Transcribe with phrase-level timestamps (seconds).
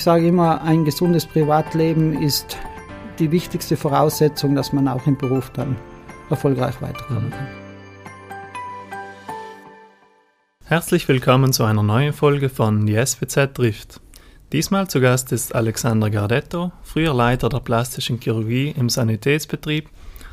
[0.00, 2.56] Ich sage immer, ein gesundes Privatleben ist
[3.18, 5.76] die wichtigste Voraussetzung, dass man auch im Beruf dann
[6.30, 7.46] erfolgreich weiterkommen kann.
[10.64, 14.00] Herzlich willkommen zu einer neuen Folge von Die SWZ trifft.
[14.52, 19.90] Diesmal zu Gast ist Alexander Gardetto, früher Leiter der plastischen Chirurgie im Sanitätsbetrieb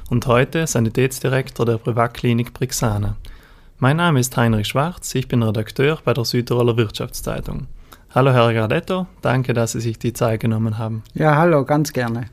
[0.09, 3.17] und heute Sanitätsdirektor der Privatklinik Brixana.
[3.79, 7.67] Mein Name ist Heinrich Schwarz, ich bin Redakteur bei der Südtiroler Wirtschaftszeitung.
[8.17, 11.03] Hallo Herr Gardetto, danke, dass Sie sich die Zeit genommen haben.
[11.13, 12.31] Ja, hallo, ganz gerne.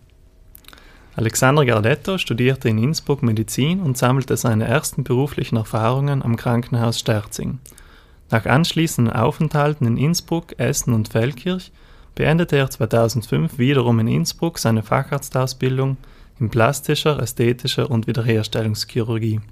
[1.14, 7.58] Alexander Gardetto studierte in Innsbruck Medizin und sammelte seine ersten beruflichen Erfahrungen am Krankenhaus Sterzing.
[8.30, 11.70] Nach anschließenden Aufenthalten in Innsbruck, Essen und Feldkirch
[12.14, 15.98] beendete er 2005 wiederum in Innsbruck seine Facharztausbildung
[16.40, 19.42] in plastischer, ästhetischer und Wiederherstellungschirurgie.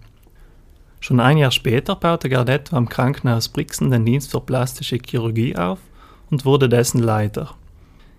[0.98, 5.78] Schon ein Jahr später baute Gardetto am Krankenhaus Brixen den Dienst für plastische Chirurgie auf
[6.32, 7.54] und wurde dessen Leiter.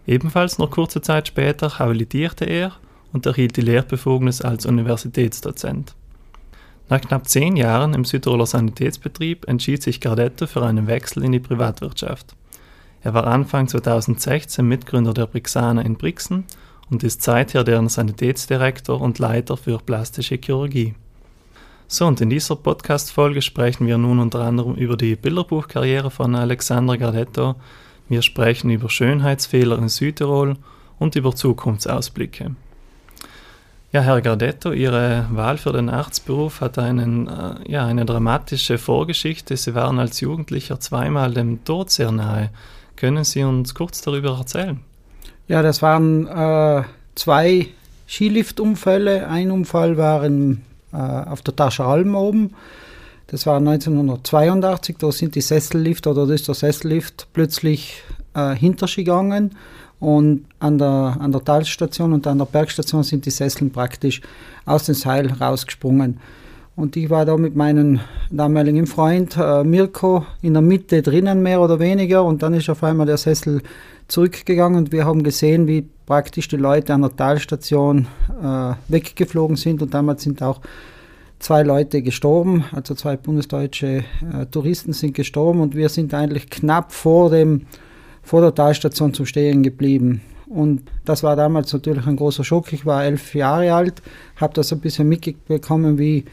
[0.06, 2.72] Ebenfalls noch kurze Zeit später habilitierte er
[3.12, 5.96] und erhielt die Lehrbefugnis als Universitätsdozent.
[6.90, 11.40] Nach knapp zehn Jahren im Südtiroler Sanitätsbetrieb entschied sich Gardetto für einen Wechsel in die
[11.40, 12.36] Privatwirtschaft.
[13.02, 16.46] Er war Anfang 2016 Mitgründer der Brixana in Brixen
[16.92, 20.94] und ist seither deren Sanitätsdirektor und Leiter für plastische Chirurgie.
[21.88, 26.98] So, und in dieser Podcast-Folge sprechen wir nun unter anderem über die Bilderbuchkarriere von Alexander
[26.98, 27.56] Gardetto.
[28.14, 30.58] Wir sprechen über Schönheitsfehler in Südtirol
[31.00, 32.52] und über Zukunftsausblicke.
[33.92, 39.58] Ja, Herr Gardetto, Ihre Wahl für den Arztberuf hat einen, äh, ja, eine dramatische Vorgeschichte.
[39.58, 42.52] Sie waren als Jugendlicher zweimal dem Tod sehr nahe.
[42.98, 44.80] Können Sie uns kurz darüber erzählen?
[45.48, 46.84] Ja, das waren äh,
[47.16, 47.70] zwei
[48.08, 49.28] Skiliftunfälle.
[49.28, 50.62] Ein Unfall war in,
[50.92, 52.54] äh, auf der Tasche Alm oben.
[53.28, 54.98] Das war 1982.
[55.00, 59.52] Da sind die Sessellift oder da ist der Sessellift plötzlich äh, hinter gegangen
[60.00, 64.22] und an der, an der Talstation und an der Bergstation sind die Sesseln praktisch
[64.66, 66.20] aus dem Seil rausgesprungen.
[66.76, 68.00] Und ich war da mit meinem
[68.32, 72.24] damaligen Freund äh, Mirko in der Mitte drinnen, mehr oder weniger.
[72.26, 73.62] Und dann ist auf einmal der Sessel
[74.08, 78.08] zurückgegangen und wir haben gesehen, wie praktisch die Leute an der Talstation
[78.42, 79.82] äh, weggeflogen sind.
[79.82, 80.62] Und damals sind auch
[81.44, 85.60] zwei Leute gestorben, also zwei bundesdeutsche äh, Touristen sind gestorben.
[85.60, 87.64] Und wir sind eigentlich knapp vor dem
[88.26, 90.22] vor der Talstation zum Stehen geblieben.
[90.48, 92.72] Und das war damals natürlich ein großer Schock.
[92.72, 94.02] Ich war elf Jahre alt,
[94.38, 96.24] habe das ein bisschen mitbekommen, wie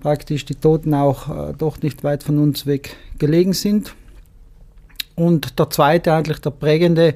[0.00, 3.94] praktisch die Toten auch äh, doch nicht weit von uns weg gelegen sind.
[5.14, 7.14] Und der zweite, eigentlich der prägende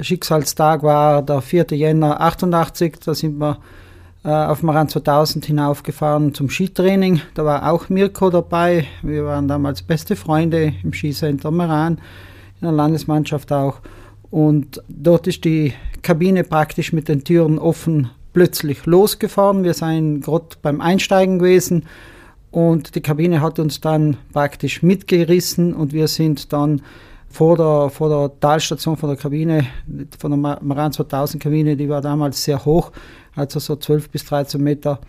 [0.00, 1.66] Schicksalstag war der 4.
[1.70, 3.00] Jänner 88.
[3.04, 3.85] Da sind wir äh,
[4.26, 7.20] auf Maran 2000 hinaufgefahren zum Skitraining.
[7.34, 8.86] Da war auch Mirko dabei.
[9.02, 11.98] Wir waren damals beste Freunde im Skicenter Maran
[12.60, 13.80] in der Landesmannschaft auch.
[14.30, 19.62] Und dort ist die Kabine praktisch mit den Türen offen plötzlich losgefahren.
[19.62, 21.84] Wir seien gerade beim Einsteigen gewesen
[22.50, 26.82] und die Kabine hat uns dann praktisch mitgerissen und wir sind dann
[27.28, 29.66] vor der, vor der Talstation von der Kabine,
[30.18, 32.92] von der Maran 2000 Kabine, die war damals sehr hoch,
[33.34, 35.00] also so 12 bis 13 Meter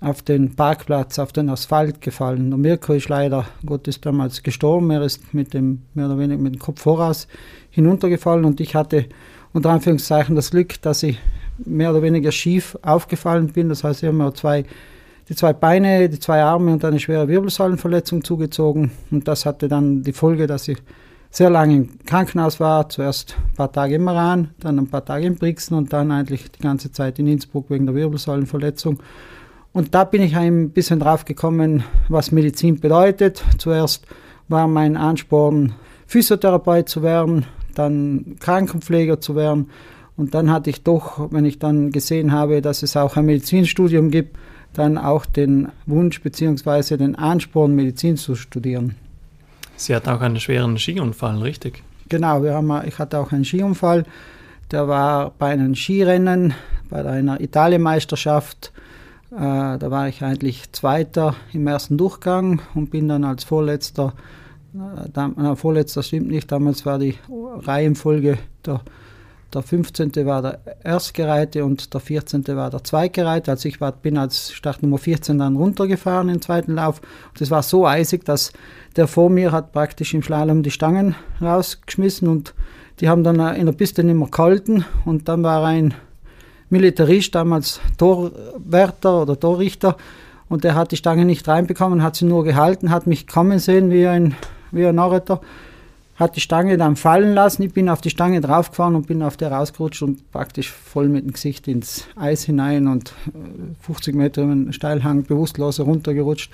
[0.00, 2.50] auf den Parkplatz, auf den Asphalt gefallen.
[2.50, 4.90] Der Mirko ist leider Gottes damals gestorben.
[4.90, 7.26] Er ist mit dem, mehr oder weniger mit dem Kopf voraus
[7.70, 9.06] hinuntergefallen und ich hatte
[9.52, 11.18] unter Anführungszeichen das Glück, dass ich
[11.58, 13.68] mehr oder weniger schief aufgefallen bin.
[13.68, 14.64] Das heißt, ich habe mir zwei,
[15.28, 18.90] die zwei Beine, die zwei Arme und eine schwere Wirbelsäulenverletzung zugezogen.
[19.10, 20.78] Und das hatte dann die Folge, dass ich
[21.36, 22.88] sehr lange im Krankenhaus war.
[22.88, 26.50] Zuerst ein paar Tage im Maran, dann ein paar Tage in Brixen und dann eigentlich
[26.50, 29.00] die ganze Zeit in Innsbruck wegen der Wirbelsäulenverletzung.
[29.74, 33.44] Und da bin ich ein bisschen drauf gekommen, was Medizin bedeutet.
[33.58, 34.06] Zuerst
[34.48, 35.74] war mein Ansporn,
[36.06, 39.68] Physiotherapeut zu werden, dann Krankenpfleger zu werden.
[40.16, 44.10] Und dann hatte ich doch, wenn ich dann gesehen habe, dass es auch ein Medizinstudium
[44.10, 44.38] gibt,
[44.72, 46.96] dann auch den Wunsch bzw.
[46.96, 48.94] den Ansporn, Medizin zu studieren.
[49.76, 51.82] Sie hatten auch einen schweren Skiunfall, richtig?
[52.08, 54.04] Genau, wir haben, ich hatte auch einen Skiunfall.
[54.70, 56.54] Der war bei einem Skirennen,
[56.88, 58.72] bei einer Italienmeisterschaft
[59.36, 64.14] äh, da war ich eigentlich Zweiter im ersten Durchgang und bin dann als Vorletzter,
[64.74, 68.80] äh, da, äh, Vorletzter stimmt nicht, damals war die Reihenfolge der,
[69.54, 70.12] der 15.
[70.26, 72.46] war der Erstgereihte und der 14.
[72.48, 73.52] war der Zweitgereihte.
[73.52, 77.00] Also ich war, bin als Startnummer 14 dann runtergefahren im zweiten Lauf.
[77.30, 78.52] Und es war so eisig, dass
[78.96, 82.54] der vor mir hat praktisch im Slalom die Stangen rausgeschmissen und
[83.00, 85.94] die haben dann in der Piste nicht mehr gehalten und dann war ein
[86.70, 89.96] Militarist, damals Torwärter oder Torrichter.
[90.48, 93.90] Und der hat die Stange nicht reinbekommen, hat sie nur gehalten, hat mich kommen sehen
[93.90, 94.34] wie ein,
[94.70, 95.40] wie ein Narreter.
[96.16, 97.62] Hat die Stange dann fallen lassen.
[97.62, 101.24] Ich bin auf die Stange draufgefahren und bin auf der rausgerutscht und praktisch voll mit
[101.24, 103.12] dem Gesicht ins Eis hinein und
[103.82, 106.50] 50 äh, Meter über den Steilhang bewusstlos runtergerutscht.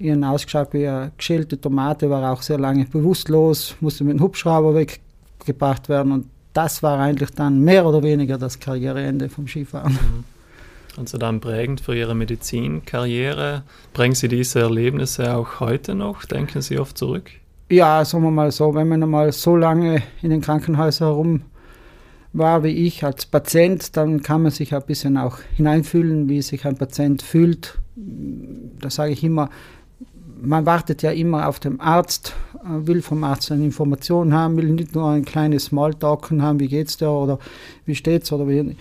[0.00, 4.74] Habe ausgeschaut wie eine geschälte Tomate, war auch sehr lange bewusstlos, musste mit dem Hubschrauber
[4.74, 9.98] weggebracht werden und das war eigentlich dann mehr oder weniger das Karriereende vom Skifahren.
[10.96, 13.64] Also dann prägend für Ihre Medizinkarriere.
[13.92, 16.24] Bringen Sie diese Erlebnisse auch heute noch?
[16.24, 17.30] Denken Sie oft zurück?
[17.70, 21.42] Ja, sagen wir mal so, wenn man einmal so lange in den Krankenhäusern herum
[22.34, 26.66] war wie ich als Patient, dann kann man sich ein bisschen auch hineinfühlen, wie sich
[26.66, 27.78] ein Patient fühlt.
[27.96, 29.48] Da sage ich immer,
[30.42, 34.70] man wartet ja immer auf den Arzt, äh, will vom Arzt eine Information haben, will
[34.70, 37.38] nicht nur ein kleines Smalltalken haben, wie geht's dir oder
[37.86, 38.76] wie steht's oder wie,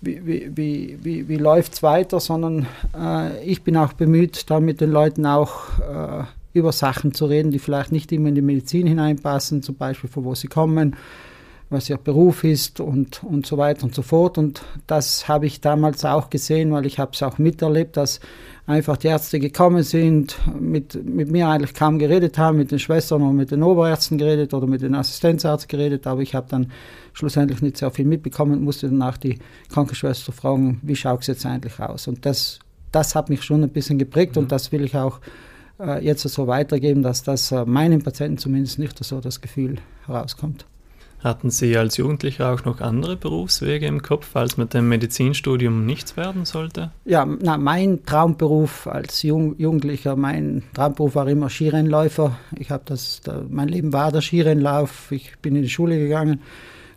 [0.00, 4.92] wie, wie, wie, wie, läuft's weiter, sondern äh, ich bin auch bemüht, da mit den
[4.92, 9.62] Leuten auch äh, über Sachen zu reden, die vielleicht nicht immer in die Medizin hineinpassen,
[9.62, 10.96] zum Beispiel von wo sie kommen,
[11.70, 14.38] was ihr Beruf ist und, und so weiter und so fort.
[14.38, 18.20] Und das habe ich damals auch gesehen, weil ich habe es auch miterlebt, dass
[18.66, 23.22] einfach die Ärzte gekommen sind, mit, mit mir eigentlich kaum geredet haben, mit den Schwestern
[23.22, 26.70] und mit den Oberärzten geredet oder mit den Assistenzärzten geredet, aber ich habe dann
[27.14, 29.38] schlussendlich nicht sehr viel mitbekommen und musste danach die
[29.70, 32.08] Krankenschwester fragen, wie schaut es jetzt eigentlich aus?
[32.08, 32.60] Und das,
[32.92, 34.42] das hat mich schon ein bisschen geprägt mhm.
[34.42, 35.20] und das will ich auch
[35.80, 39.76] äh, jetzt so weitergeben, dass das äh, meinen Patienten zumindest nicht so das Gefühl
[40.06, 40.66] herauskommt.
[41.22, 46.16] Hatten Sie als Jugendlicher auch noch andere Berufswege im Kopf, als mit dem Medizinstudium nichts
[46.16, 46.92] werden sollte?
[47.04, 52.38] Ja, na, mein Traumberuf als Jung, Jugendlicher, mein Traumberuf war immer Skirennläufer.
[52.56, 55.10] Ich habe das, da, mein Leben war der Skirennlauf.
[55.10, 56.40] Ich bin in die Schule gegangen,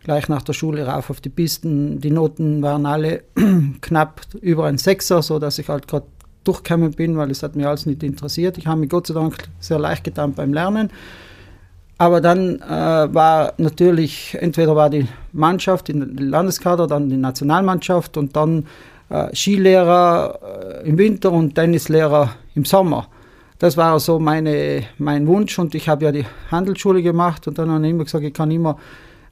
[0.04, 2.00] gleich nach der Schule rauf auf die Pisten.
[2.00, 3.24] Die Noten waren alle
[3.80, 6.06] knapp über ein Sechser, so dass ich halt gerade
[6.44, 8.58] durchgekommen bin, weil es hat mir alles nicht interessiert.
[8.58, 10.90] Ich habe mich Gott sei Dank sehr leicht getan beim Lernen.
[11.98, 18.16] Aber dann äh, war natürlich, entweder war die Mannschaft in der Landeskader, dann die Nationalmannschaft
[18.16, 18.66] und dann
[19.08, 23.06] äh, Skilehrer äh, im Winter und Tennislehrer im Sommer.
[23.58, 27.70] Das war so meine, mein Wunsch und ich habe ja die Handelsschule gemacht und dann
[27.70, 28.78] habe ich immer gesagt, ich kann immer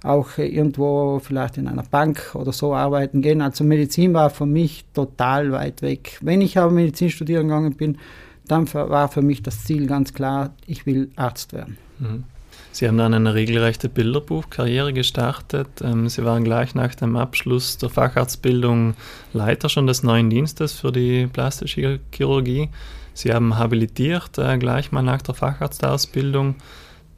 [0.02, 3.42] auch irgendwo vielleicht in einer Bank oder so arbeiten gehen.
[3.42, 6.18] Also Medizin war für mich total weit weg.
[6.22, 7.98] Wenn ich aber Medizin studieren gegangen bin,
[8.46, 11.76] dann war für mich das Ziel ganz klar, ich will Arzt werden.
[11.98, 12.24] Mhm.
[12.72, 15.68] Sie haben dann eine regelrechte Bilderbuchkarriere gestartet.
[15.82, 18.94] Ähm, Sie waren gleich nach dem Abschluss der Facharztbildung
[19.32, 22.68] Leiter schon des neuen Dienstes für die plastische Chirurgie.
[23.12, 26.54] Sie haben habilitiert äh, gleich mal nach der Facharztausbildung.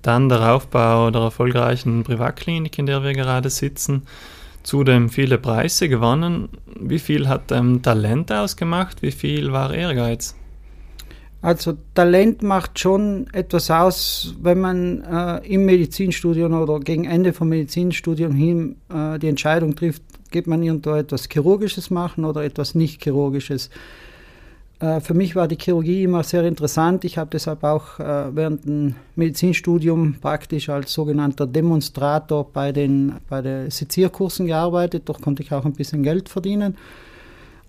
[0.02, 4.02] Dann der Aufbau der erfolgreichen Privatklinik, in der wir gerade sitzen.
[4.62, 6.48] Zudem viele Preise gewonnen.
[6.78, 9.02] Wie viel hat ähm, Talent ausgemacht?
[9.02, 10.36] Wie viel war Ehrgeiz?
[11.40, 17.48] Also Talent macht schon etwas aus, wenn man äh, im Medizinstudium oder gegen Ende vom
[17.48, 23.02] Medizinstudium hin äh, die Entscheidung trifft, geht man irgendwo etwas Chirurgisches machen oder etwas nicht
[23.02, 23.66] Chirurgisches.
[23.66, 23.70] Äh,
[25.00, 27.04] für mich war die Chirurgie immer sehr interessant.
[27.04, 33.42] Ich habe deshalb auch äh, während dem Medizinstudium praktisch als sogenannter Demonstrator bei den, bei
[33.42, 35.04] den Sezierkursen gearbeitet.
[35.06, 36.76] Doch konnte ich auch ein bisschen Geld verdienen.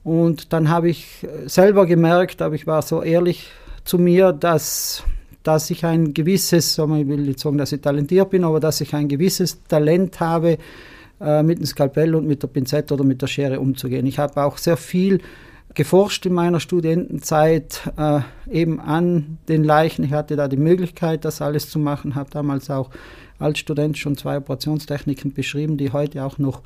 [0.03, 3.51] Und dann habe ich äh, selber gemerkt, aber ich war so ehrlich
[3.85, 5.03] zu mir, dass,
[5.43, 8.93] dass ich ein gewisses, ich will nicht sagen, dass ich talentiert bin, aber dass ich
[8.95, 10.57] ein gewisses Talent habe,
[11.21, 14.05] äh, mit dem Skalpell und mit der Pinzette oder mit der Schere umzugehen.
[14.07, 15.21] Ich habe auch sehr viel
[15.73, 20.05] geforscht in meiner Studentenzeit äh, eben an den Leichen.
[20.05, 22.89] Ich hatte da die Möglichkeit, das alles zu machen, habe damals auch
[23.39, 26.61] als Student schon zwei Operationstechniken beschrieben, die heute auch noch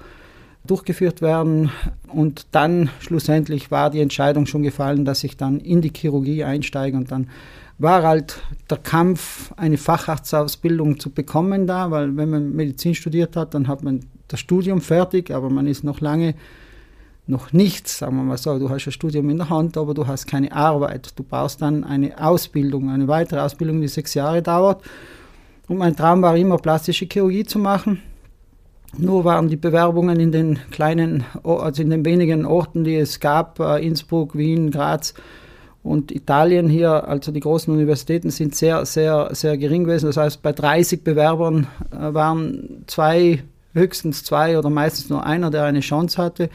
[0.65, 1.71] durchgeführt werden.
[2.07, 6.97] Und dann schlussendlich war die Entscheidung schon gefallen, dass ich dann in die Chirurgie einsteige
[6.97, 7.29] und dann
[7.79, 13.53] war halt der Kampf, eine Facharztausbildung zu bekommen da, weil wenn man Medizin studiert hat,
[13.53, 16.33] dann hat man das Studium fertig, aber man ist noch lange
[17.27, 18.57] noch nichts, sagen wir mal so.
[18.57, 21.11] Du hast ein Studium in der Hand, aber du hast keine Arbeit.
[21.15, 24.81] Du brauchst dann eine Ausbildung, eine weitere Ausbildung, die sechs Jahre dauert.
[25.67, 28.01] Und mein Traum war immer, plastische Chirurgie zu machen.
[28.97, 33.59] Nur waren die Bewerbungen in den kleinen, also in den wenigen Orten, die es gab,
[33.59, 35.13] äh, Innsbruck, Wien, Graz
[35.83, 40.07] und Italien hier, also die großen Universitäten, sind sehr, sehr, sehr gering gewesen.
[40.07, 43.43] Das heißt, bei 30 Bewerbern äh, waren zwei,
[43.77, 46.49] höchstens zwei oder meistens nur einer, der eine Chance hatte.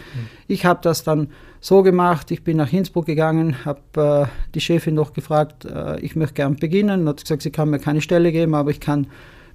[0.48, 1.28] Ich habe das dann
[1.60, 6.16] so gemacht, ich bin nach Innsbruck gegangen, habe äh, die Chefin noch gefragt, äh, ich
[6.16, 9.06] möchte gern beginnen, hat gesagt, sie kann mir keine Stelle geben, aber ich kann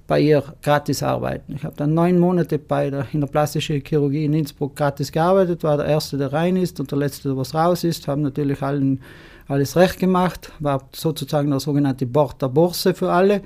[0.06, 1.54] bei ihr gratis arbeiten.
[1.54, 5.62] Ich habe dann neun Monate bei der, in der plastischen Chirurgie in Innsbruck gratis gearbeitet,
[5.62, 8.62] war der Erste, der rein ist und der Letzte, der was raus ist, haben natürlich
[8.62, 9.00] allen
[9.46, 13.42] alles recht gemacht, war sozusagen der sogenannte Bord der Börse für alle.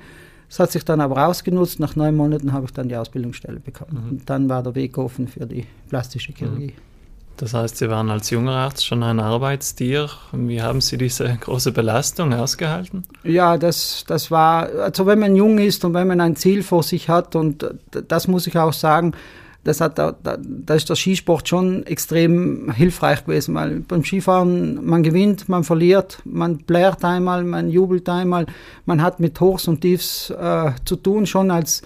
[0.49, 1.79] Das hat sich dann aber ausgenutzt.
[1.79, 4.03] Nach neun Monaten habe ich dann die Ausbildungsstelle bekommen.
[4.03, 4.09] Mhm.
[4.09, 6.67] Und dann war der Weg offen für die plastische Chirurgie.
[6.67, 6.93] Mhm.
[7.37, 10.09] Das heißt, Sie waren als junger Arzt schon ein Arbeitstier.
[10.33, 13.03] Wie haben Sie diese große Belastung ausgehalten?
[13.23, 16.83] Ja, das, das war, also wenn man jung ist und wenn man ein Ziel vor
[16.83, 17.65] sich hat, und
[18.07, 19.13] das muss ich auch sagen,
[19.63, 25.03] das hat, da, da ist der Skisport schon extrem hilfreich gewesen, weil beim Skifahren, man
[25.03, 28.45] gewinnt, man verliert, man blärt einmal, man jubelt einmal,
[28.85, 31.81] man hat mit Hochs und Tiefs äh, zu tun, schon als,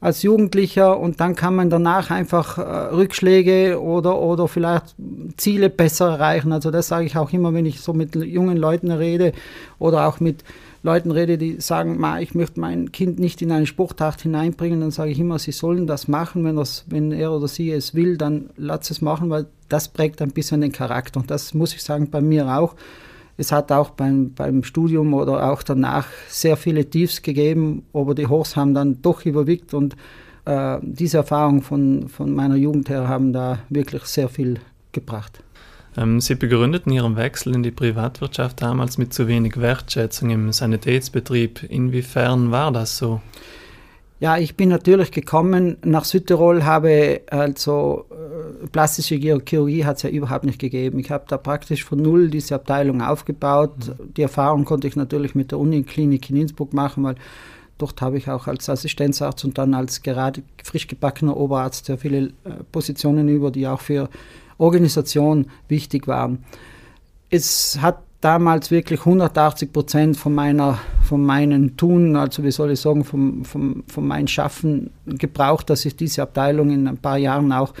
[0.00, 4.96] als Jugendlicher und dann kann man danach einfach äh, Rückschläge oder, oder vielleicht
[5.36, 6.52] Ziele besser erreichen.
[6.52, 9.32] Also das sage ich auch immer, wenn ich so mit jungen Leuten rede
[9.78, 10.42] oder auch mit
[10.82, 14.90] Leuten rede, die sagen, Ma, ich möchte mein Kind nicht in eine Sportart hineinbringen, dann
[14.90, 18.16] sage ich immer, sie sollen das machen, wenn, das, wenn er oder sie es will,
[18.16, 21.20] dann lass es machen, weil das prägt ein bisschen den Charakter.
[21.20, 22.74] Und das muss ich sagen, bei mir auch.
[23.36, 28.26] Es hat auch beim, beim Studium oder auch danach sehr viele Tiefs gegeben, aber die
[28.26, 29.96] Hochs haben dann doch überwiegt und
[30.44, 34.60] äh, diese Erfahrungen von, von meiner Jugend her haben da wirklich sehr viel
[34.92, 35.42] gebracht.
[36.00, 41.64] Ähm, Sie begründeten Ihren Wechsel in die Privatwirtschaft damals mit zu wenig Wertschätzung im Sanitätsbetrieb.
[41.64, 43.20] Inwiefern war das so?
[44.18, 50.10] Ja, ich bin natürlich gekommen nach Südtirol, habe also äh, plastische Chirurgie hat es ja
[50.10, 50.98] überhaupt nicht gegeben.
[50.98, 53.72] Ich habe da praktisch von null diese Abteilung aufgebaut.
[53.76, 54.14] Mhm.
[54.14, 57.14] Die Erfahrung konnte ich natürlich mit der Uniklinik in Innsbruck machen, weil
[57.78, 62.26] dort habe ich auch als Assistenzarzt und dann als gerade frisch gebackener Oberarzt sehr viele
[62.44, 64.10] äh, Positionen über, die auch für
[64.60, 66.44] Organisation wichtig waren.
[67.30, 72.80] Es hat damals wirklich 180 Prozent von meiner, von meinen Tun, also wie soll ich
[72.80, 77.52] sagen, vom, vom, von meinem Schaffen gebraucht, dass ich diese Abteilung in ein paar Jahren
[77.52, 77.72] auch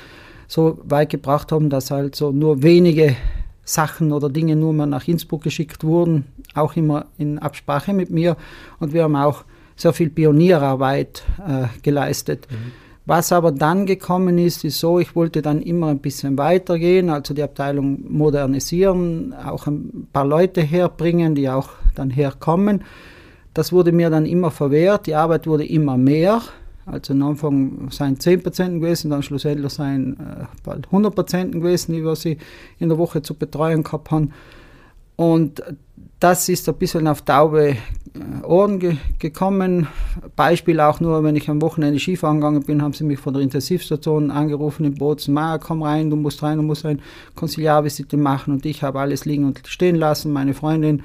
[0.48, 3.16] so weit gebracht habe, dass also nur wenige
[3.64, 8.36] Sachen oder Dinge nur mal nach Innsbruck geschickt wurden, auch immer in Absprache mit mir.
[8.80, 9.44] Und wir haben auch
[9.76, 12.48] sehr viel Pionierarbeit äh, geleistet.
[12.50, 12.72] Mhm.
[13.10, 17.34] Was aber dann gekommen ist, ist so, ich wollte dann immer ein bisschen weitergehen, also
[17.34, 22.84] die Abteilung modernisieren, auch ein paar Leute herbringen, die auch dann herkommen.
[23.52, 26.40] Das wurde mir dann immer verwehrt, die Arbeit wurde immer mehr.
[26.86, 31.92] Also am Anfang seien 10 Patienten gewesen, dann schlussendlich seien äh, bald 100 Patienten gewesen,
[31.92, 32.38] die wir sie
[32.78, 34.30] in der Woche zu betreuen gehabt haben.
[35.16, 35.64] Und
[36.20, 37.76] das ist ein bisschen auf taube
[38.42, 39.86] Ohren ge gekommen.
[40.36, 43.42] Beispiel auch nur, wenn ich am Wochenende Skifahren gegangen bin, haben sie mich von der
[43.42, 46.98] Intensivstation angerufen in Bozen, Maya, komm rein, du musst rein, du musst eine
[47.34, 50.32] Konziliarvisite machen und ich habe alles liegen und stehen lassen.
[50.32, 51.02] Meine Freundin,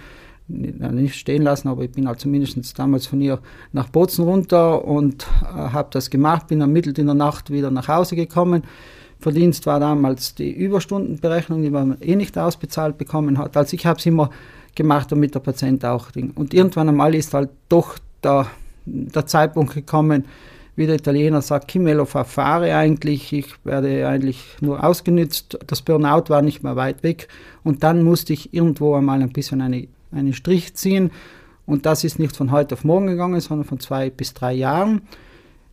[0.47, 3.39] nicht stehen lassen, aber ich bin halt zumindest damals von ihr
[3.73, 7.87] nach Bozen runter und äh, habe das gemacht, bin ermittelt in der Nacht wieder nach
[7.87, 8.63] Hause gekommen.
[9.19, 13.57] Verdienst war damals die Überstundenberechnung, die man eh nicht ausbezahlt bekommen hat.
[13.57, 14.29] Also ich habe es immer
[14.75, 16.07] gemacht, damit der Patient auch.
[16.35, 18.47] Und irgendwann einmal ist halt doch der,
[18.85, 20.25] der Zeitpunkt gekommen,
[20.75, 26.41] wie der Italiener sagt, Kimelo verfahre eigentlich, ich werde eigentlich nur ausgenützt, das Burnout war
[26.41, 27.29] nicht mehr weit weg.
[27.63, 31.11] Und dann musste ich irgendwo einmal ein bisschen eine, einen Strich ziehen.
[31.65, 35.01] Und das ist nicht von heute auf morgen gegangen, sondern von zwei bis drei Jahren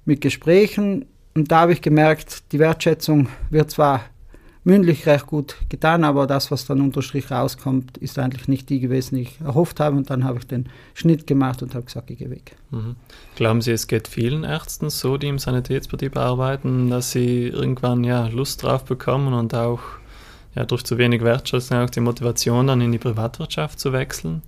[0.04, 1.06] mit Gesprächen.
[1.34, 4.02] Und da habe ich gemerkt, die Wertschätzung wird zwar
[4.64, 8.80] mündlich recht gut getan, aber das, was dann unter Strich rauskommt, ist eigentlich nicht die
[8.80, 9.96] gewesen, die ich erhofft habe.
[9.96, 12.56] Und dann habe ich den Schnitt gemacht und habe gesagt, ich gehe weg.
[12.70, 12.96] Mhm.
[13.34, 18.28] Glauben Sie, es geht vielen Ärzten so, die im Sanitätsbetrieb arbeiten, dass sie irgendwann ja
[18.28, 19.80] Lust drauf bekommen und auch
[20.54, 24.42] ja, durch zu wenig Wertschätzung auch die Motivation, dann in die Privatwirtschaft zu wechseln?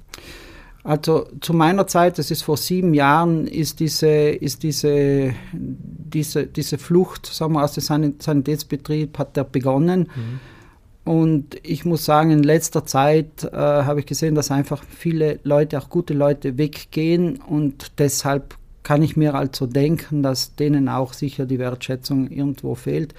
[0.84, 6.76] Also zu meiner Zeit, das ist vor sieben Jahren, ist diese, ist diese, diese, diese
[6.76, 10.10] Flucht sagen wir, aus dem Sanitätsbetrieb hat der begonnen.
[10.14, 10.40] Mhm.
[11.10, 15.78] Und ich muss sagen, in letzter Zeit äh, habe ich gesehen, dass einfach viele Leute,
[15.78, 21.46] auch gute Leute, weggehen und deshalb kann ich mir also denken, dass denen auch sicher
[21.46, 23.14] die Wertschätzung irgendwo fehlt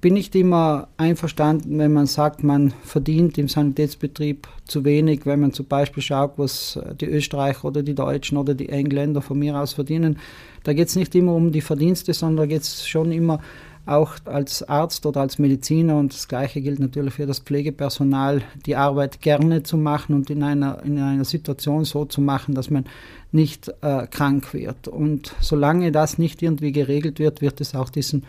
[0.00, 5.52] bin nicht immer einverstanden, wenn man sagt, man verdient im Sanitätsbetrieb zu wenig, wenn man
[5.52, 9.74] zum Beispiel schaut, was die Österreicher oder die Deutschen oder die Engländer von mir aus
[9.74, 10.18] verdienen.
[10.64, 13.40] Da geht es nicht immer um die Verdienste, sondern da geht es schon immer
[13.86, 18.76] auch als Arzt oder als Mediziner und das Gleiche gilt natürlich für das Pflegepersonal, die
[18.76, 22.84] Arbeit gerne zu machen und in einer, in einer Situation so zu machen, dass man
[23.32, 24.86] nicht äh, krank wird.
[24.86, 28.24] Und solange das nicht irgendwie geregelt wird, wird es auch diesen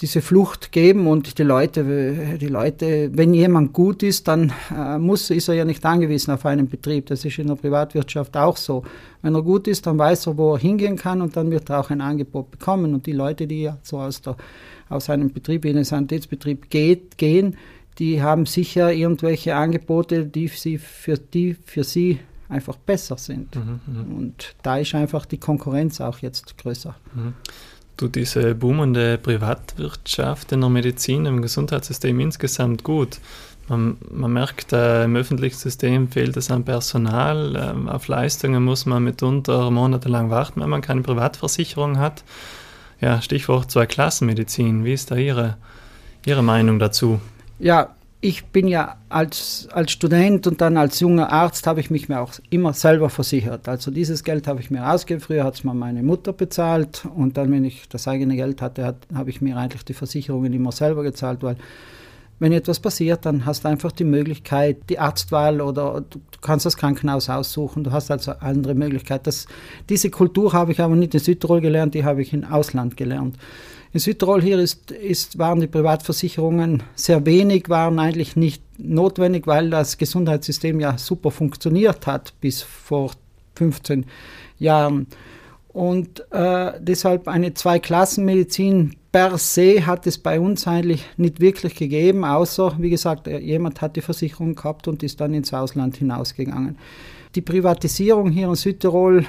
[0.00, 5.30] diese Flucht geben und die Leute, die Leute, wenn jemand gut ist, dann äh, muss,
[5.30, 7.06] ist er ja nicht angewiesen auf einen Betrieb.
[7.06, 8.84] Das ist in der Privatwirtschaft auch so.
[9.22, 11.80] Wenn er gut ist, dann weiß er, wo er hingehen kann und dann wird er
[11.80, 12.94] auch ein Angebot bekommen.
[12.94, 14.36] Und die Leute, die ja so aus, der,
[14.88, 17.56] aus einem Betrieb, in einen Sanitätsbetrieb geht, gehen,
[17.98, 23.56] die haben sicher irgendwelche Angebote, die sie für, die für sie einfach besser sind.
[23.56, 26.94] Mhm, mhm, und da ist einfach die Konkurrenz auch jetzt größer.
[27.14, 27.34] Mhm.
[27.98, 33.18] Du, diese boomende Privatwirtschaft in der Medizin, im Gesundheitssystem insgesamt gut.
[33.66, 37.56] Man, man merkt, äh, im öffentlichen System fehlt es an Personal.
[37.56, 42.22] Äh, auf Leistungen muss man mitunter monatelang warten, wenn man keine Privatversicherung hat.
[43.00, 44.84] Ja, Stichwort Zweiklassenmedizin.
[44.84, 45.56] Wie ist da Ihre,
[46.24, 47.20] Ihre Meinung dazu?
[47.58, 52.08] Ja, ich bin ja als, als Student und dann als junger Arzt habe ich mich
[52.08, 53.68] mir auch immer selber versichert.
[53.68, 55.20] Also dieses Geld habe ich mir ausgegeben.
[55.20, 58.84] Früher hat es mal meine Mutter bezahlt und dann, wenn ich das eigene Geld hatte,
[58.84, 61.56] hat, habe ich mir eigentlich die Versicherungen immer selber gezahlt, weil
[62.40, 66.76] wenn etwas passiert, dann hast du einfach die Möglichkeit, die Arztwahl oder du kannst das
[66.76, 67.84] Krankenhaus aussuchen.
[67.84, 69.32] Du hast also andere Möglichkeiten.
[69.88, 73.36] Diese Kultur habe ich aber nicht in Südtirol gelernt, die habe ich im Ausland gelernt.
[73.92, 79.70] In Südtirol hier ist, ist, waren die Privatversicherungen sehr wenig, waren eigentlich nicht notwendig, weil
[79.70, 83.12] das Gesundheitssystem ja super funktioniert hat bis vor
[83.54, 84.04] 15
[84.58, 85.06] Jahren.
[85.68, 92.24] Und äh, deshalb eine Zweiklassenmedizin per se hat es bei uns eigentlich nicht wirklich gegeben,
[92.24, 96.76] außer, wie gesagt, äh, jemand hat die Versicherung gehabt und ist dann ins Ausland hinausgegangen.
[97.34, 99.24] Die Privatisierung hier in Südtirol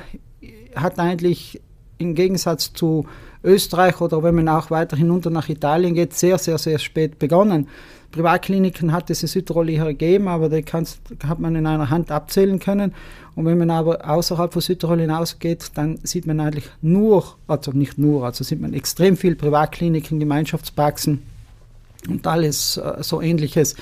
[0.75, 1.62] hat eigentlich
[1.98, 3.06] im Gegensatz zu
[3.43, 7.67] Österreich oder wenn man auch weiter hinunter nach Italien geht, sehr, sehr, sehr spät begonnen.
[8.12, 12.60] Privatkliniken hat es in Südtirol hier gegeben, aber die hat man in einer Hand abzählen
[12.60, 12.93] können.
[13.36, 17.98] Und wenn man aber außerhalb von Südtirol hinausgeht, dann sieht man eigentlich nur, also nicht
[17.98, 21.22] nur, also sieht man extrem viel Privatkliniken, Gemeinschaftspraxen
[22.10, 23.75] und alles äh, so ähnliches.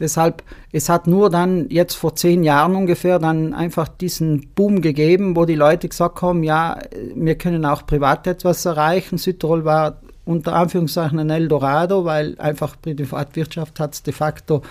[0.00, 0.42] Deshalb,
[0.72, 5.44] es hat nur dann jetzt vor zehn Jahren ungefähr dann einfach diesen Boom gegeben, wo
[5.44, 6.78] die Leute gesagt haben, ja,
[7.14, 9.18] wir können auch privat etwas erreichen.
[9.18, 14.62] Südtirol war unter Anführungszeichen ein Eldorado, weil einfach Privatwirtschaft hat es de facto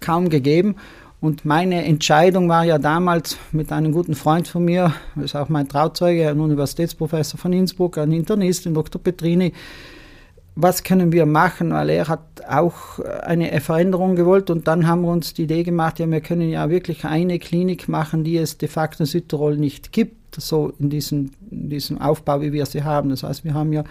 [0.00, 0.76] kaum gegeben.
[1.20, 5.48] Und meine Entscheidung war ja damals mit einem guten Freund von mir, das ist auch
[5.48, 9.00] mein Trauzeuge, ein Universitätsprofessor von Innsbruck, ein Internist, den Dr.
[9.00, 9.52] Petrini,
[10.54, 15.10] was können wir machen, weil er hat auch eine Veränderung gewollt und dann haben wir
[15.10, 18.68] uns die Idee gemacht, ja, wir können ja wirklich eine Klinik machen, die es de
[18.68, 23.08] facto in Südtirol nicht gibt, so in diesem, in diesem Aufbau, wie wir sie haben.
[23.10, 23.84] Das heißt, wir haben ja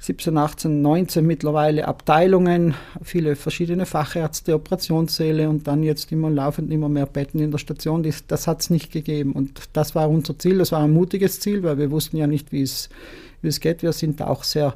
[0.00, 6.88] 17, 18, 19 mittlerweile Abteilungen, viele verschiedene Fachärzte, Operationssäle und dann jetzt immer laufend immer
[6.88, 8.02] mehr Betten in der Station.
[8.02, 10.58] Das, das hat es nicht gegeben und das war unser Ziel.
[10.58, 12.90] Das war ein mutiges Ziel, weil wir wussten ja nicht, wie es,
[13.42, 13.82] wie es geht.
[13.82, 14.74] Wir sind auch sehr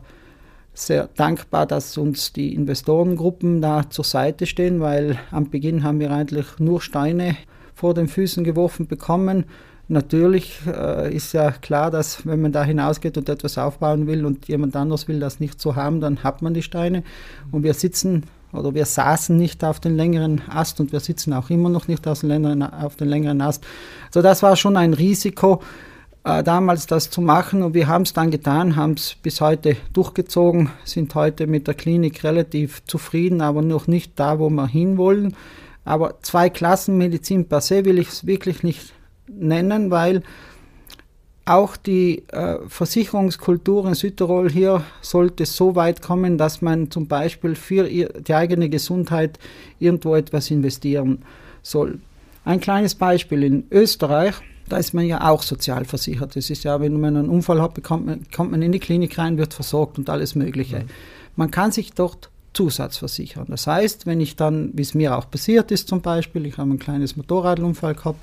[0.74, 6.11] sehr dankbar, dass uns die Investorengruppen da zur Seite stehen, weil am Beginn haben wir
[6.11, 7.37] eigentlich nur Steine
[7.74, 9.44] vor den Füßen geworfen bekommen.
[9.88, 14.48] Natürlich äh, ist ja klar, dass wenn man da hinausgeht und etwas aufbauen will und
[14.48, 17.02] jemand anders will das nicht so haben, dann hat man die Steine.
[17.50, 21.50] Und wir sitzen oder wir saßen nicht auf den längeren Ast und wir sitzen auch
[21.50, 23.64] immer noch nicht auf den längeren, Ast.
[24.11, 25.62] So, das war schon ein Risiko
[26.24, 29.76] äh, damals das zu machen und wir haben es dann getan, haben es bis heute
[29.92, 35.35] durchgezogen, sind heute mit der Klinik relativ zufrieden, aber noch nicht da, wo wir hinwollen.
[35.85, 38.92] Aber zwei Klassenmedizin per se will ich es wirklich nicht
[39.26, 40.22] nennen, weil
[41.44, 47.56] auch die äh, Versicherungskultur in Südtirol hier sollte so weit kommen, dass man zum Beispiel
[47.56, 49.40] für ihr, die eigene Gesundheit
[49.80, 51.24] irgendwo etwas investieren
[51.62, 51.98] soll.
[52.44, 54.35] Ein kleines Beispiel in Österreich
[54.72, 56.35] da ist man ja auch sozial versichert.
[56.35, 59.18] Das ist ja, wenn man einen Unfall hat, bekommt man, kommt man in die Klinik
[59.18, 60.80] rein, wird versorgt und alles Mögliche.
[60.80, 60.88] Mhm.
[61.37, 63.46] Man kann sich dort Zusatz versichern.
[63.48, 66.70] Das heißt, wenn ich dann, wie es mir auch passiert ist zum Beispiel, ich habe
[66.70, 68.20] ein kleines Motorradunfall gehabt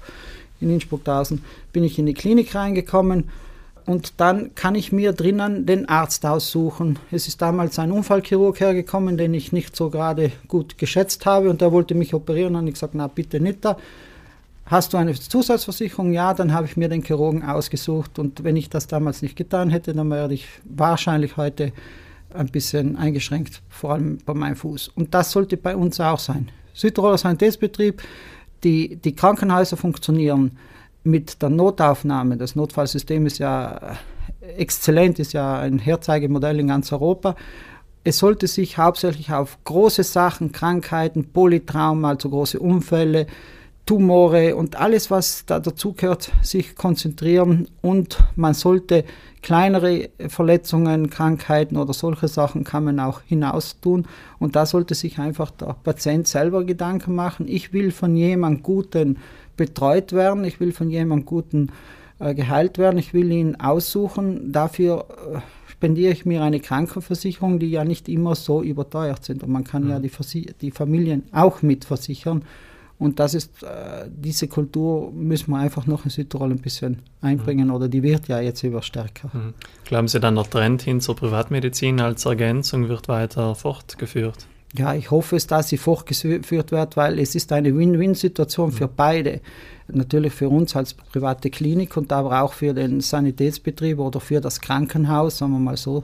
[0.60, 3.26] in Innsbruck-Dausen, bin ich in die Klinik reingekommen
[3.86, 6.98] und dann kann ich mir drinnen den Arzt aussuchen.
[7.12, 11.62] Es ist damals ein Unfallchirurg hergekommen, den ich nicht so gerade gut geschätzt habe und
[11.62, 13.78] der wollte mich operieren und ich gesagt, na bitte nicht da.
[14.70, 16.14] Hast du eine Zusatzversicherung?
[16.14, 18.20] Ja, dann habe ich mir den Chirurgen ausgesucht.
[18.20, 21.74] Und wenn ich das damals nicht getan hätte, dann wäre ich wahrscheinlich heute
[22.32, 24.90] ein bisschen eingeschränkt, vor allem bei meinem Fuß.
[24.90, 26.50] Und das sollte bei uns auch sein.
[26.76, 28.04] Südtiroler Sanitätsbetrieb,
[28.64, 30.56] die, die Krankenhäuser funktionieren
[31.04, 32.38] mit der Notaufnahme.
[32.38, 33.98] Das Notfallsystem ist ja
[34.56, 37.36] exzellent, ist ja ein Herzeigemodell in ganz Europa.
[38.04, 43.26] Es sollte sich hauptsächlich auf große Sachen, Krankheiten, Polytrauma, also große Unfälle,
[43.90, 49.04] Tumore und alles, was da dazugehört, sich konzentrieren und man sollte
[49.42, 54.06] kleinere Verletzungen, Krankheiten oder solche Sachen kann man auch hinaus tun
[54.38, 57.48] und da sollte sich einfach der Patient selber Gedanken machen.
[57.48, 59.18] Ich will von jemandem Guten
[59.58, 61.72] betreut werden, ich will von jemandem Guten
[62.20, 64.52] äh, geheilt werden, ich will ihn aussuchen.
[64.52, 69.50] Dafür äh, spendiere ich mir eine Krankenversicherung, die ja nicht immer so überteuert sind und
[69.50, 69.90] man kann mhm.
[69.90, 70.12] ja die,
[70.62, 72.44] die Familien auch mitversichern
[73.00, 77.70] Und das ist, äh, diese Kultur müssen wir einfach noch in Südtirol ein bisschen einbringen
[77.70, 77.74] mhm.
[77.74, 79.32] oder die wird ja jetzt immer stärker.
[79.34, 79.54] Mhm.
[79.86, 84.48] Glauben Sie dann, der Trend hin zur Privatmedizin als Ergänzung wird weiter fortgeführt?
[84.78, 88.94] Ja, ich hoffe es, dass sie fortgeführt wird, weil es ist eine Win-Win-Situation für mhm.
[88.96, 89.42] beide.
[89.88, 94.62] Natürlich für uns als private Klinik und aber auch für den Sanitätsbetrieb oder für das
[94.62, 96.04] Krankenhaus, sagen wir mal so,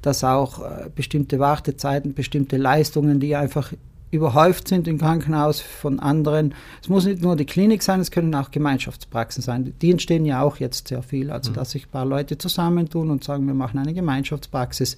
[0.00, 3.72] dass auch äh, bestimmte Wartezeiten, bestimmte Leistungen, die einfach
[4.10, 6.54] überhäuft sind im Krankenhaus von anderen.
[6.80, 9.74] Es muss nicht nur die Klinik sein, es können auch Gemeinschaftspraxen sein.
[9.80, 11.30] Die entstehen ja auch jetzt sehr viel.
[11.30, 11.54] Also, mhm.
[11.54, 14.96] dass sich ein paar Leute zusammentun und sagen, wir machen eine Gemeinschaftspraxis.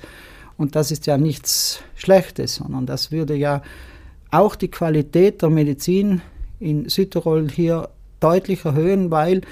[0.56, 3.62] Und das ist ja nichts Schlechtes, sondern das würde ja
[4.30, 6.20] auch die Qualität der Medizin
[6.60, 7.88] in Südtirol hier
[8.20, 9.42] deutlich erhöhen, weil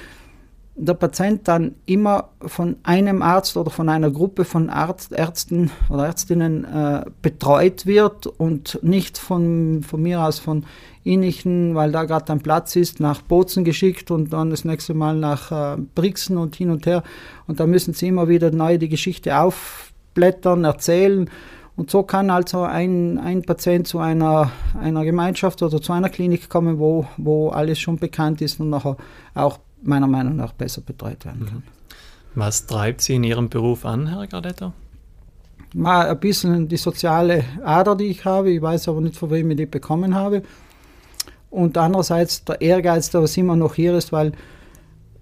[0.78, 6.06] der Patient dann immer von einem Arzt oder von einer Gruppe von Arzt, Ärzten oder
[6.06, 10.66] Ärztinnen äh, betreut wird und nicht von, von mir aus von
[11.02, 15.16] Innichen, weil da gerade ein Platz ist, nach Bozen geschickt und dann das nächste Mal
[15.16, 17.02] nach äh, Brixen und hin und her.
[17.46, 21.30] Und da müssen sie immer wieder neu die Geschichte aufblättern, erzählen.
[21.76, 26.50] Und so kann also ein, ein Patient zu einer, einer Gemeinschaft oder zu einer Klinik
[26.50, 28.96] kommen, wo, wo alles schon bekannt ist und nachher
[29.34, 31.58] auch meiner Meinung nach besser betreut werden kann.
[31.58, 31.62] Mhm.
[32.34, 34.72] Was treibt Sie in Ihrem Beruf an, Herr Gardetto?
[35.74, 38.50] Mal ein bisschen die soziale Ader, die ich habe.
[38.50, 40.42] Ich weiß aber nicht, von wem ich die bekommen habe.
[41.50, 44.32] Und andererseits der Ehrgeiz, der was immer noch hier ist, weil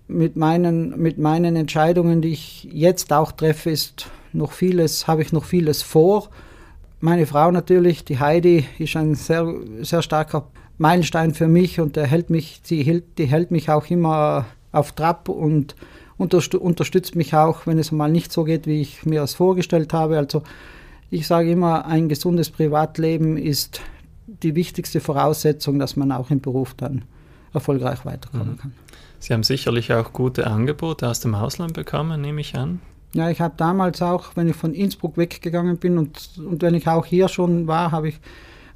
[0.08, 5.32] mit meinen, mit meinen Entscheidungen, die ich jetzt auch treffe, ist noch vieles, habe ich
[5.32, 6.28] noch vieles vor.
[7.00, 12.06] Meine Frau natürlich, die Heidi, ist ein sehr, sehr starker Meilenstein für mich und der
[12.06, 15.76] hält mich, die hält, die hält mich auch immer auf Trab und
[16.16, 20.16] unterstützt mich auch, wenn es mal nicht so geht, wie ich mir das vorgestellt habe.
[20.16, 20.42] Also
[21.10, 23.80] ich sage immer, ein gesundes Privatleben ist
[24.26, 27.04] die wichtigste Voraussetzung, dass man auch im Beruf dann
[27.52, 28.58] erfolgreich weiterkommen mhm.
[28.58, 28.72] kann.
[29.20, 32.80] Sie haben sicherlich auch gute Angebote aus dem Ausland bekommen, nehme ich an.
[33.14, 36.88] Ja, ich habe damals auch, wenn ich von Innsbruck weggegangen bin und, und wenn ich
[36.88, 38.20] auch hier schon war, habe ich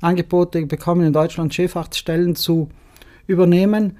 [0.00, 2.68] Angebote bekommen, in Deutschland Chefarztstellen zu
[3.26, 3.98] übernehmen.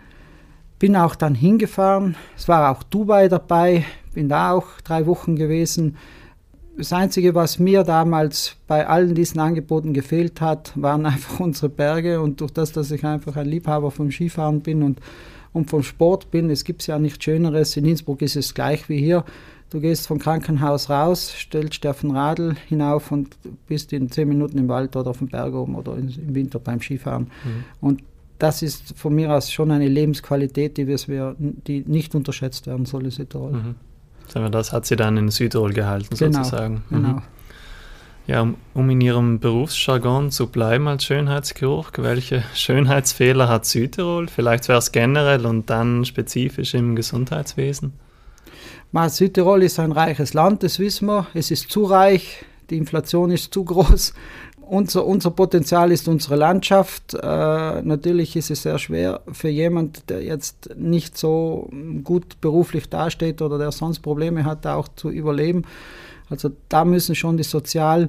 [0.79, 2.17] Bin auch dann hingefahren.
[2.37, 3.85] Es war auch Dubai dabei,
[4.15, 5.97] bin da auch drei Wochen gewesen.
[6.77, 12.21] Das Einzige, was mir damals bei allen diesen Angeboten gefehlt hat, waren einfach unsere Berge.
[12.21, 15.01] Und durch das, dass ich einfach ein Liebhaber vom Skifahren bin und,
[15.53, 17.77] und vom Sport bin, es gibt ja nichts Schöneres.
[17.77, 19.25] In Innsbruck ist es gleich wie hier.
[19.71, 24.29] Du gehst vom Krankenhaus raus, stellst dir auf den Radl hinauf und bist in zehn
[24.29, 27.25] Minuten im Wald oder auf dem Berg oben oder im Winter beim Skifahren.
[27.45, 27.65] Mhm.
[27.81, 28.03] Und
[28.39, 33.05] das ist von mir aus schon eine Lebensqualität, die, wir, die nicht unterschätzt werden soll
[33.05, 33.53] in Südtirol.
[33.53, 33.75] Mhm.
[34.51, 36.85] Das hat sie dann in Südtirol gehalten, genau, sozusagen.
[36.89, 36.97] Mhm.
[36.97, 37.23] Genau.
[38.27, 44.29] Ja, um, um, in Ihrem Berufsjargon zu bleiben als Schönheitschirurg, welche Schönheitsfehler hat Südtirol?
[44.29, 47.93] Vielleicht wäre es generell und dann spezifisch im Gesundheitswesen?
[48.91, 51.27] Mal, Südtirol ist ein reiches Land, das wissen wir.
[51.35, 54.15] Es ist zu reich, die Inflation ist zu groß.
[54.63, 57.13] Unser, unser Potenzial ist unsere Landschaft.
[57.13, 61.71] Äh, natürlich ist es sehr schwer für jemanden, der jetzt nicht so
[62.03, 65.65] gut beruflich dasteht oder der sonst Probleme hat, auch zu überleben.
[66.31, 68.09] Also da müssen schon die Sozial-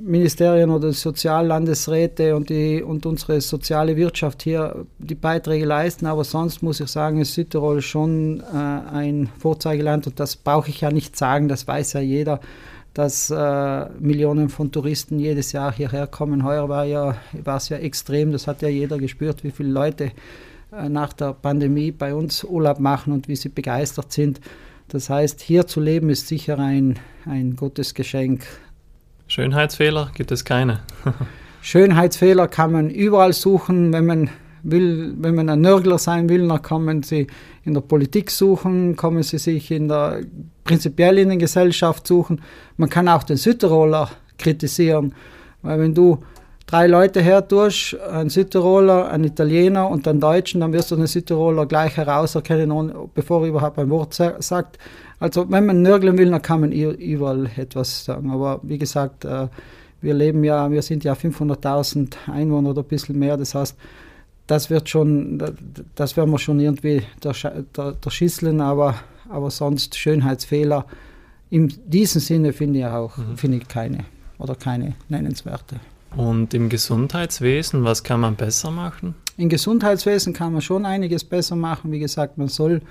[0.00, 6.06] Ministerien oder Soziallandesräte und, die, und unsere soziale Wirtschaft hier die Beiträge leisten.
[6.06, 10.80] Aber sonst muss ich sagen, ist Südtirol schon äh, ein Vorzeigeland und das brauche ich
[10.80, 12.40] ja nicht sagen, das weiß ja jeder,
[12.94, 16.44] dass äh, Millionen von Touristen jedes Jahr hierher kommen.
[16.44, 20.12] Heuer war ja, war es ja extrem, das hat ja jeder gespürt, wie viele Leute
[20.72, 24.40] äh, nach der Pandemie bei uns Urlaub machen und wie sie begeistert sind.
[24.88, 28.44] Das heißt, hier zu leben ist sicher ein, ein gutes Geschenk
[29.32, 30.80] Schönheitsfehler gibt es keine.
[31.62, 34.28] Schönheitsfehler kann man überall suchen, wenn man
[34.62, 37.28] will, wenn man ein Nörgler sein will, dann kann man sie
[37.64, 40.20] in der Politik suchen, man sie sich in der
[40.64, 42.42] prinzipiell in der Gesellschaft suchen.
[42.76, 45.14] Man kann auch den Südtiroler kritisieren,
[45.62, 46.22] weil wenn du
[46.72, 51.66] drei Leute hertust, ein Südtiroler, ein Italiener und einen Deutschen, dann wirst du den Südtiroler
[51.66, 54.78] gleich herauserkennen, bevor er überhaupt ein Wort sagt.
[55.20, 58.30] Also wenn man nörgeln will, dann kann man überall etwas sagen.
[58.30, 59.48] Aber wie gesagt, äh,
[60.00, 63.36] wir leben ja, wir sind ja 500.000 Einwohner oder ein bisschen mehr.
[63.36, 63.76] Das heißt,
[64.46, 65.42] das wird schon,
[65.94, 67.34] das werden wir schon irgendwie der,
[67.76, 68.94] der, der Schießeln, aber,
[69.28, 70.86] aber sonst Schönheitsfehler.
[71.50, 73.36] In diesem Sinne finde ich auch, mhm.
[73.36, 74.06] finde ich keine
[74.38, 75.76] oder keine nennenswerte.
[76.16, 79.14] Und im Gesundheitswesen, was kann man besser machen?
[79.36, 81.90] Im Gesundheitswesen kann man schon einiges besser machen.
[81.90, 82.82] Wie gesagt, man soll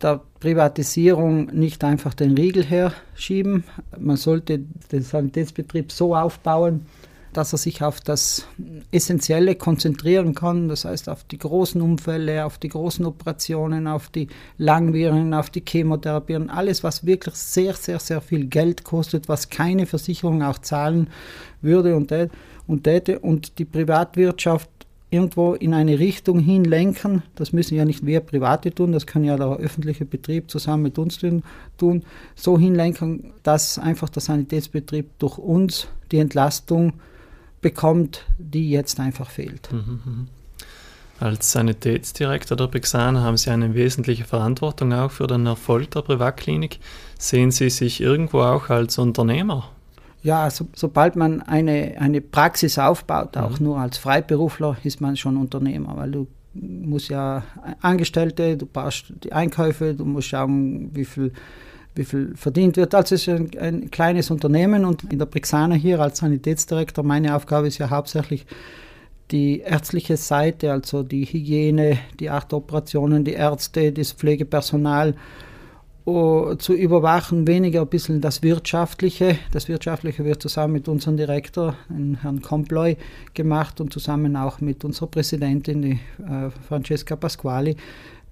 [0.00, 3.64] der Privatisierung nicht einfach den Riegel herschieben.
[3.98, 6.86] Man sollte den Sanitätsbetrieb so aufbauen,
[7.32, 8.46] dass er sich auf das
[8.90, 14.28] Essentielle konzentrieren kann, das heißt auf die großen Unfälle, auf die großen Operationen, auf die
[14.58, 19.86] Langwierungen, auf die Chemotherapien, alles, was wirklich sehr, sehr, sehr viel Geld kostet, was keine
[19.86, 21.08] Versicherung auch zahlen
[21.62, 22.12] würde und,
[22.66, 23.20] und täte.
[23.20, 24.68] Und die Privatwirtschaft
[25.10, 27.22] irgendwo in eine Richtung hin lenken.
[27.34, 30.98] Das müssen ja nicht wir Private tun, das kann ja der öffentliche Betrieb zusammen mit
[30.98, 31.18] uns
[31.76, 32.04] tun.
[32.36, 36.94] So hinlenken, dass einfach der Sanitätsbetrieb durch uns die Entlastung
[37.60, 39.72] bekommt, die jetzt einfach fehlt.
[39.72, 40.28] Mhm, mhm.
[41.20, 46.80] Als Sanitätsdirektor der Bexana haben Sie eine wesentliche Verantwortung auch für den Erfolg der Privatklinik.
[47.18, 49.68] Sehen Sie sich irgendwo auch als Unternehmer?
[50.22, 53.66] Ja, so, sobald man eine, eine Praxis aufbaut, auch mhm.
[53.66, 57.42] nur als Freiberufler, ist man schon Unternehmer, weil du musst ja
[57.80, 61.32] Angestellte, du baust die Einkäufe, du musst schauen, wie viel,
[61.94, 62.94] wie viel verdient wird.
[62.94, 67.34] Also es ist ein, ein kleines Unternehmen und in der Brixana hier als Sanitätsdirektor, meine
[67.34, 68.46] Aufgabe ist ja hauptsächlich
[69.30, 75.14] die ärztliche Seite, also die Hygiene, die acht Operationen, die Ärzte, das Pflegepersonal
[76.04, 79.38] zu überwachen, weniger ein bisschen das Wirtschaftliche.
[79.52, 81.76] Das Wirtschaftliche wird zusammen mit unserem Direktor,
[82.22, 82.96] Herrn Comploy,
[83.34, 87.76] gemacht und zusammen auch mit unserer Präsidentin, die äh, Francesca Pasquali.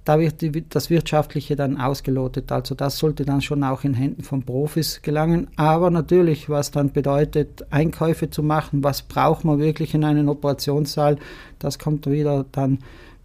[0.09, 2.51] Da wird die, das Wirtschaftliche dann ausgelotet.
[2.51, 5.49] Also das sollte dann schon auch in Händen von Profis gelangen.
[5.57, 11.19] Aber natürlich, was dann bedeutet, Einkäufe zu machen, was braucht man wirklich in einem Operationssaal,
[11.59, 12.79] das kommt wieder dann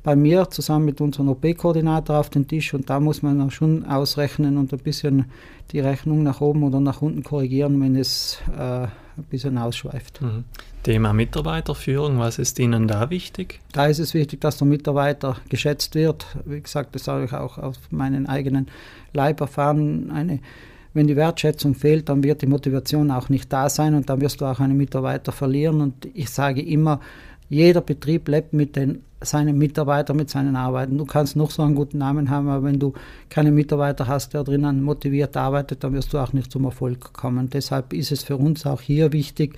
[0.04, 3.86] bei mir zusammen mit unserem OP-Koordinator auf den Tisch und da muss man auch schon
[3.86, 5.32] ausrechnen und ein bisschen
[5.72, 10.21] die Rechnung nach oben oder nach unten korrigieren, wenn es äh, ein bisschen ausschweift.
[10.21, 10.43] Mhm.
[10.84, 13.60] Thema Mitarbeiterführung, was ist Ihnen da wichtig?
[13.71, 16.26] Da ist es wichtig, dass der Mitarbeiter geschätzt wird.
[16.45, 18.67] Wie gesagt, das habe ich auch auf meinen eigenen
[19.13, 20.12] Leib erfahren.
[20.12, 20.39] Eine,
[20.93, 24.41] wenn die Wertschätzung fehlt, dann wird die Motivation auch nicht da sein und dann wirst
[24.41, 25.82] du auch einen Mitarbeiter verlieren.
[25.82, 26.99] Und ich sage immer,
[27.49, 30.97] jeder Betrieb lebt mit den seine Mitarbeiter mit seinen Arbeiten.
[30.97, 32.93] Du kannst noch so einen guten Namen haben, aber wenn du
[33.29, 37.49] keinen Mitarbeiter hast, der drinnen motiviert arbeitet, dann wirst du auch nicht zum Erfolg kommen.
[37.49, 39.57] Deshalb ist es für uns auch hier wichtig,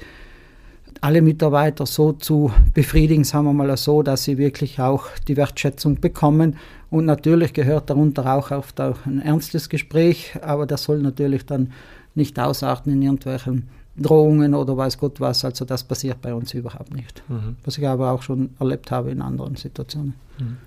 [1.01, 5.99] alle Mitarbeiter so zu befriedigen, sagen wir mal so, dass sie wirklich auch die Wertschätzung
[5.99, 6.58] bekommen.
[6.89, 11.71] Und natürlich gehört darunter auch oft auch ein ernstes Gespräch, aber das soll natürlich dann
[12.15, 13.67] nicht ausarten in irgendwelchen
[13.98, 15.46] Drohungen oder weiß Gott was.
[15.46, 17.24] Also das passiert bei uns überhaupt nicht.
[17.30, 17.56] Mhm.
[17.64, 20.16] Was ich aber auch schon erlebt habe in anderen Situationen.
[20.40, 20.58] Mhm.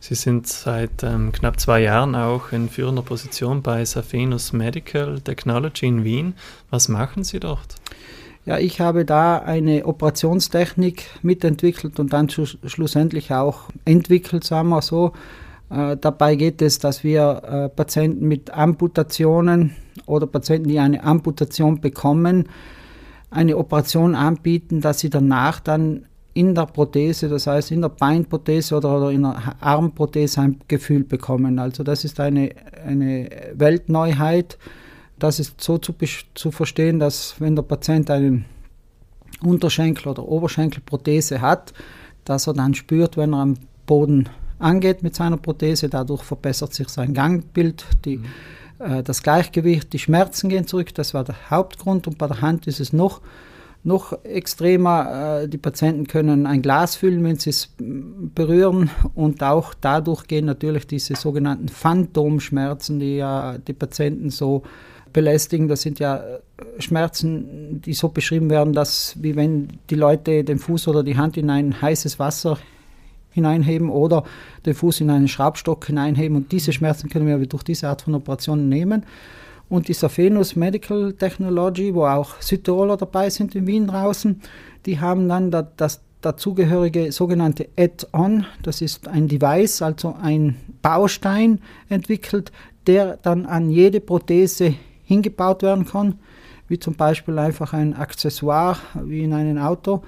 [0.00, 5.86] Sie sind seit ähm, knapp zwei Jahren auch in führender Position bei Safenus Medical Technology
[5.86, 6.34] in Wien.
[6.70, 7.74] Was machen Sie dort?
[8.44, 15.12] Ja, ich habe da eine Operationstechnik mitentwickelt und dann schlussendlich auch entwickelt, sagen wir so.
[15.70, 19.74] Äh, dabei geht es, dass wir äh, Patienten mit Amputationen
[20.06, 22.48] oder Patienten, die eine Amputation bekommen,
[23.30, 28.76] eine Operation anbieten, dass sie danach dann in der Prothese, das heißt in der Beinprothese
[28.76, 31.58] oder, oder in der Armprothese ein Gefühl bekommen.
[31.58, 32.50] Also das ist eine,
[32.84, 34.58] eine Weltneuheit.
[35.18, 35.94] Das ist so zu,
[36.34, 38.44] zu verstehen, dass wenn der Patient einen
[39.42, 41.72] Unterschenkel- oder Oberschenkelprothese hat,
[42.24, 43.54] dass er dann spürt, wenn er am
[43.86, 45.88] Boden angeht mit seiner Prothese.
[45.88, 48.24] Dadurch verbessert sich sein Gangbild, die, mhm.
[48.78, 50.94] Äh, das Gleichgewicht, die Schmerzen gehen zurück.
[50.94, 52.06] Das war der Hauptgrund.
[52.06, 53.20] Und bei der Hand ist es noch,
[53.84, 55.42] noch extremer.
[55.42, 58.90] Äh, die Patienten können ein Glas füllen, wenn sie es berühren.
[59.14, 64.62] Und auch dadurch gehen natürlich diese sogenannten Phantomschmerzen, die ja die Patienten so
[65.12, 65.68] belästigen.
[65.68, 66.40] Das sind ja äh,
[66.78, 71.36] Schmerzen, die so beschrieben werden, dass wie wenn die Leute den Fuß oder die Hand
[71.36, 72.58] in ein heißes Wasser
[73.36, 74.24] hineinheben oder
[74.64, 76.36] den Fuß in einen Schraubstock hineinheben.
[76.36, 79.04] Und diese Schmerzen können wir durch diese Art von Operationen nehmen.
[79.68, 84.40] Und die Safenus Medical Technology, wo auch Südtiroler dabei sind in Wien draußen,
[84.86, 92.52] die haben dann das dazugehörige sogenannte Add-on, das ist ein Device, also ein Baustein entwickelt,
[92.86, 96.18] der dann an jede Prothese hingebaut werden kann,
[96.68, 100.02] wie zum Beispiel einfach ein Accessoire wie in einem Auto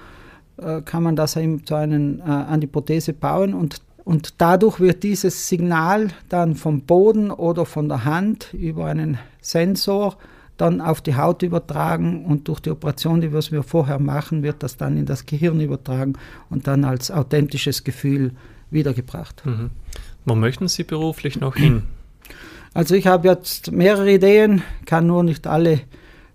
[0.85, 5.03] kann man das eben zu einem, äh, an die Prothese bauen und, und dadurch wird
[5.03, 10.17] dieses Signal dann vom Boden oder von der Hand über einen Sensor
[10.57, 14.75] dann auf die Haut übertragen und durch die Operation, die wir vorher machen, wird das
[14.75, 16.13] dann in das Gehirn übertragen
[16.49, 18.31] und dann als authentisches Gefühl
[18.69, 19.45] wiedergebracht.
[19.45, 19.69] Mhm.
[20.25, 21.83] Wo möchten Sie beruflich noch hin?
[22.73, 25.81] Also ich habe jetzt mehrere Ideen, kann nur nicht alle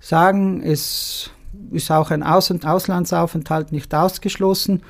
[0.01, 0.63] sagen.
[0.63, 1.31] Es
[1.71, 4.83] ist auch ein Aus- und Auslandsaufenthalt nicht ausgeschlossen.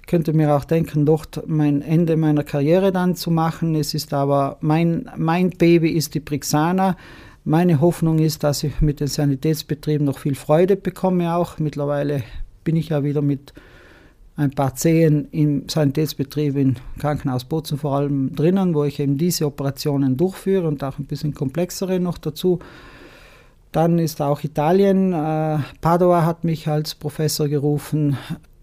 [0.00, 3.74] Ich könnte mir auch denken, dort mein Ende meiner Karriere dann zu machen.
[3.74, 6.96] Es ist aber mein, mein Baby ist die Brixana.
[7.44, 11.58] Meine Hoffnung ist, dass ich mit den Sanitätsbetrieben noch viel Freude bekomme auch.
[11.58, 12.22] Mittlerweile
[12.64, 13.54] bin ich ja wieder mit
[14.36, 19.46] ein paar Zehen im Sanitätsbetrieb im Krankenhaus Bozen vor allem drinnen, wo ich eben diese
[19.46, 22.58] Operationen durchführe und auch ein bisschen komplexere noch dazu.
[23.74, 25.12] Dann ist auch Italien.
[25.12, 28.16] Äh, Padua hat mich als Professor gerufen.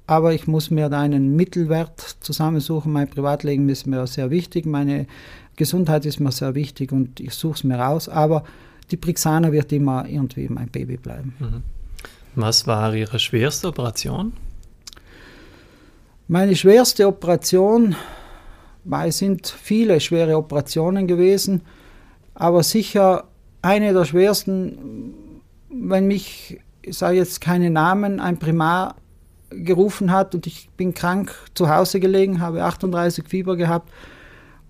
[0.07, 2.93] Aber ich muss mir da einen Mittelwert zusammensuchen.
[2.93, 5.07] Mein Privatleben ist mir sehr wichtig, meine
[5.57, 8.07] Gesundheit ist mir sehr wichtig und ich suche es mir raus.
[8.07, 8.45] Aber
[8.89, 11.35] die Brixana wird immer irgendwie mein Baby bleiben.
[11.39, 11.63] Mhm.
[12.35, 14.31] Was war Ihre schwerste Operation?
[16.29, 17.97] Meine schwerste Operation,
[19.05, 21.63] es sind viele schwere Operationen gewesen,
[22.33, 23.25] aber sicher
[23.61, 25.13] eine der schwersten,
[25.69, 28.95] wenn mich, ich sage jetzt keine Namen, ein Primar
[29.49, 33.91] gerufen hat und ich bin krank zu Hause gelegen, habe 38 Fieber gehabt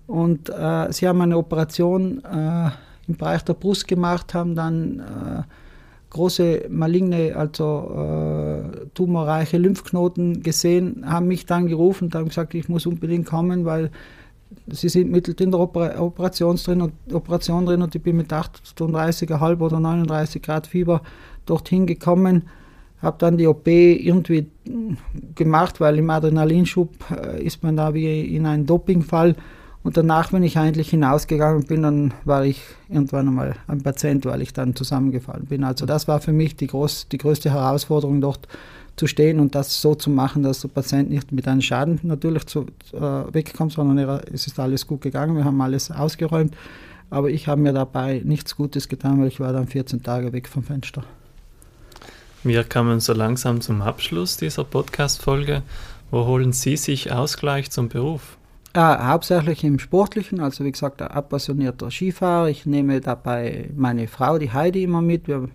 [0.06, 2.70] und äh, sie haben eine Operation äh,
[3.06, 5.42] im Bereich der Brust gemacht, haben dann äh,
[6.10, 12.68] große maligne, also äh, tumorreiche Lymphknoten gesehen, haben mich dann gerufen und haben gesagt, ich
[12.68, 13.90] muss unbedingt kommen, weil
[14.68, 18.32] sie sind mittels in der Oper Operation drin und, Operation drin und ich bin mit
[18.32, 21.02] 38,5 oder 39 Grad Fieber
[21.46, 22.44] dorthin gekommen,
[23.00, 24.46] habe dann die OP irgendwie
[25.34, 29.34] gemacht, weil im Adrenalinschub äh, ist man da wie in einem Dopingfall
[29.82, 34.40] und danach, wenn ich eigentlich hinausgegangen bin, dann war ich irgendwann einmal ein Patient, weil
[34.42, 35.64] ich dann zusammengefallen bin.
[35.64, 38.46] Also das war für mich die, groß, die größte Herausforderung, dort
[38.96, 42.46] zu stehen und das so zu machen, dass der Patient nicht mit einem Schaden natürlich
[42.46, 46.54] zu, äh, wegkommt, sondern er, es ist alles gut gegangen, wir haben alles ausgeräumt.
[47.10, 50.48] Aber ich habe mir dabei nichts Gutes getan, weil ich war dann 14 Tage weg
[50.48, 51.04] vom Fenster.
[52.42, 55.62] Wir kommen so langsam zum Abschluss dieser Podcast-Folge.
[56.10, 58.36] Wo holen Sie sich Ausgleich zum Beruf?
[58.74, 62.48] Ja, hauptsächlich im Sportlichen, also wie gesagt, ein appassionierter Skifahrer.
[62.48, 65.28] Ich nehme dabei meine Frau, die Heidi, immer mit.
[65.28, 65.48] Wir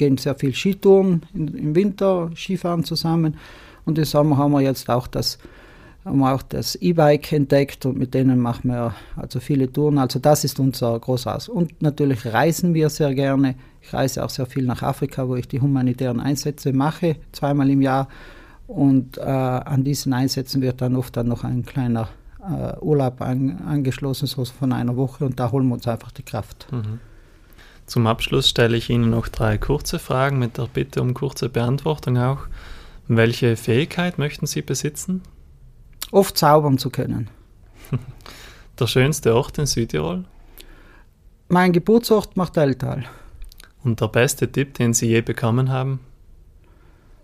[0.00, 3.36] gehen sehr viel Skitouren im Winter, Skifahren zusammen.
[3.84, 5.38] Und im Sommer haben wir jetzt auch das
[6.48, 9.98] das E-Bike entdeckt und mit denen machen wir also viele Touren.
[9.98, 11.50] Also das ist unser großes.
[11.50, 13.54] Und natürlich reisen wir sehr gerne.
[13.82, 17.82] Ich reise auch sehr viel nach Afrika, wo ich die humanitären Einsätze mache, zweimal im
[17.82, 18.08] Jahr.
[18.66, 22.08] Und äh, an diesen Einsätzen wird dann oft dann noch ein kleiner
[22.42, 26.22] äh, Urlaub an, angeschlossen, so von einer Woche und da holen wir uns einfach die
[26.22, 26.66] Kraft.
[26.72, 26.98] Mhm.
[27.90, 32.18] Zum Abschluss stelle ich Ihnen noch drei kurze Fragen mit der Bitte um kurze Beantwortung
[32.18, 32.46] auch.
[33.08, 35.22] Welche Fähigkeit möchten Sie besitzen?
[36.12, 37.28] Oft zaubern zu können.
[38.78, 40.24] Der schönste Ort in Südtirol?
[41.48, 43.06] Mein Geburtsort Martelltal.
[43.82, 45.98] Und der beste Tipp, den Sie je bekommen haben?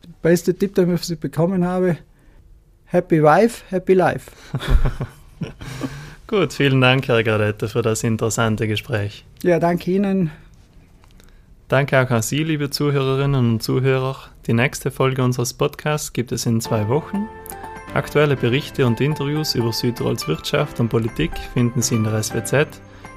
[0.02, 1.96] Der beste Tipp, den ich bekommen habe,
[2.86, 4.32] Happy Wife, Happy Life.
[6.26, 9.24] Gut, vielen Dank, Herr Gradetta, für das interessante Gespräch.
[9.44, 10.32] Ja, danke Ihnen.
[11.68, 14.16] Danke auch an Sie, liebe Zuhörerinnen und Zuhörer.
[14.46, 17.26] Die nächste Folge unseres Podcasts gibt es in zwei Wochen.
[17.92, 22.68] Aktuelle Berichte und Interviews über Südtirols Wirtschaft und Politik finden Sie in der SWZ,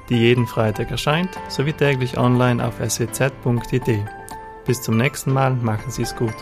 [0.08, 4.04] die jeden Freitag erscheint, sowie täglich online auf swz.it.
[4.66, 6.34] Bis zum nächsten Mal, machen Sie es gut.